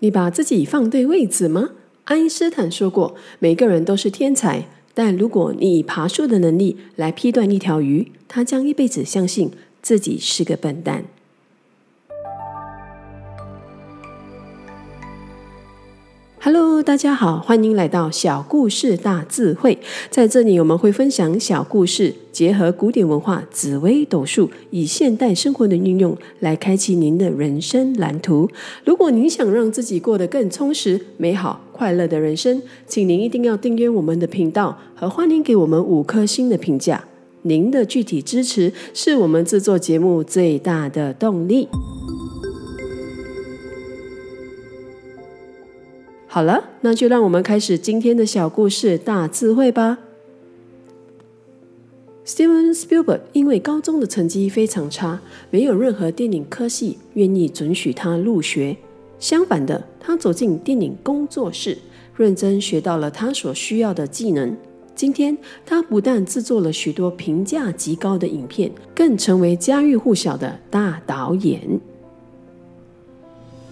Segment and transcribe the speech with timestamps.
[0.00, 1.70] 你把自己放对位置吗？
[2.04, 9.50] 爱因斯坦说过：“每个人都是天才，但如果你以爬树的能力来劈断一条鱼，他将一辈子相信
[9.82, 11.04] 自己是个笨蛋。”
[16.40, 19.76] Hello，大家好，欢迎来到小故事大智慧。
[20.08, 28.48] 在这里，我们会分享小故事，结合古典文化、紫微斗数，以现代生活的运用来开启您的人生蓝图。
[28.84, 37.04] 如果您想让自己过得更充实、美好、快乐的人生，请您一定要订阅我们的频道，和欢迎给我们五颗星的评价。
[37.42, 41.68] 您的具体支持是我们制作节目最大的动力。
[46.30, 49.98] 好了，那就让我们开始今天的小故事大智慧吧。
[52.26, 55.18] Steven Spielberg 因为高中的成绩非常差，
[55.50, 58.76] 没有任何电影科系愿意准许他入学。
[59.18, 61.78] 相反的，他走进电影工作室，
[62.14, 64.54] 认真学到了他所需要的技能。
[64.94, 71.80] 今天，他不但制作了许多评价极高的影片，更成为家喻户晓的大导演。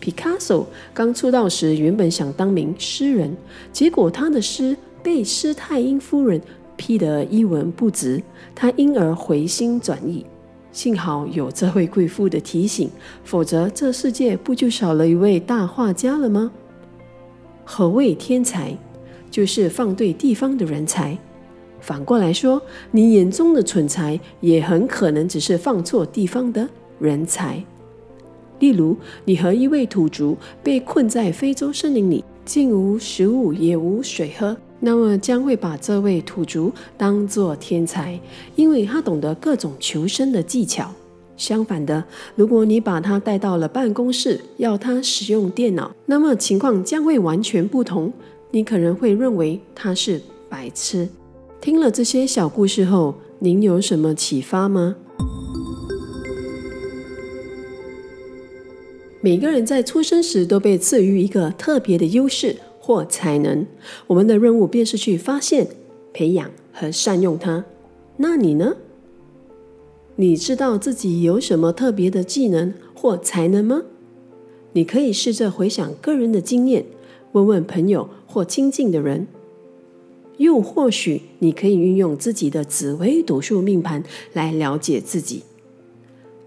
[0.00, 3.36] Picasso 刚出道时，原本想当名诗人，
[3.72, 6.40] 结果他的诗被施泰因夫人
[6.76, 8.22] 批得一文不值，
[8.54, 10.24] 他因而回心转意。
[10.72, 12.88] 幸好有这位贵妇的提醒，
[13.24, 16.50] 否则这世界不就少了一位大画家了吗？
[17.64, 18.76] 何谓天才？
[19.30, 21.16] 就是放对地方的人才。
[21.80, 27.64] 反过来说，你眼中的蠢材，也很可能只是放错地方的人才。
[28.60, 38.18] 例如，你和一位土著被困在非洲森林里，竟无食物也无水喝，那么将会把这位土著当作天才，
[38.54, 40.92] 因为他懂得各种求生的技巧。
[41.36, 42.04] 相反的，
[42.36, 48.12] 如果你把他带到了办公室，要他使用电脑，那么情况将会完全不同。
[48.50, 51.08] 你可能会认为他是白痴。
[51.60, 54.96] 听了这些小故事后，您有什么启发吗？
[59.22, 63.66] 每个人在出生时都被赐予一个特别的优势或才能，
[64.06, 65.66] 我们的任务便是去发现、
[66.14, 67.66] 培养和善用它。
[68.16, 68.76] 那你呢？
[70.16, 73.82] 你知道自己有什么特别的技能或才能吗？
[74.72, 76.86] 你可以试着回想个人的经验，
[77.32, 79.26] 问问朋友或亲近的人，
[80.38, 84.02] 又或许你可以运用自己的紫微斗数命盘
[84.32, 85.42] 来了解自己。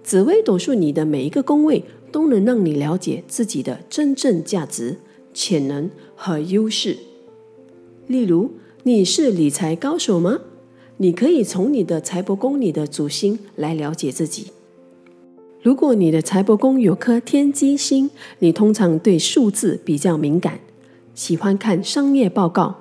[0.03, 1.83] 紫微斗数，你的每一个宫位。
[2.13, 4.99] 都能让你了解自己的真正价值、
[5.33, 6.95] 潜能和优势。
[8.05, 8.51] 例如，
[8.83, 10.39] 你是理财高手吗？
[10.97, 14.47] 你可以从你的财帛宫里的主星来了解自己。
[15.63, 20.59] 如果你的财帛宫有颗天机星，你通常对数字比较敏感，
[21.15, 22.75] 喜欢看商业报告，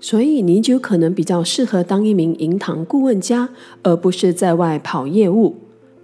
[0.00, 3.48] 所以你就可能比较适合当一名银行顾问家，
[3.82, 5.56] 而不是在外跑业务。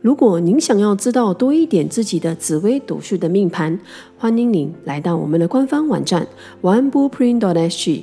[0.04, 3.80] 如果您想要知道多一点自己的紫微斗数的命盘，
[4.18, 6.28] 欢迎您来到我们的官方网站
[6.60, 8.02] oneblueprint.sg，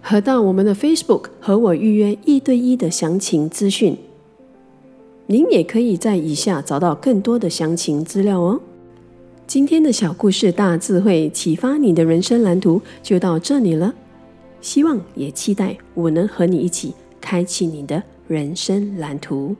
[0.00, 3.94] 和到我们的 Facebook 和我预约一对一的详情资讯。
[5.26, 8.58] 您也可以在以下找到更多的详情资料哦。
[9.46, 13.92] 今天的小故事大智慧启发你的人生蓝图就到这里了，
[14.62, 19.54] 希望也期待我能和你一起开启你的人生蓝图。